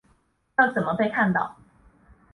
[0.57, 1.57] 要怎么被看到